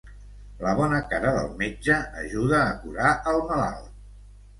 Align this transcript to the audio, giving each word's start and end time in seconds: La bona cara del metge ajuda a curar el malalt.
La 0.61 0.71
bona 0.77 1.01
cara 1.11 1.33
del 1.35 1.51
metge 1.59 1.97
ajuda 2.21 2.63
a 2.69 2.73
curar 2.87 3.11
el 3.33 3.43
malalt. 3.51 3.93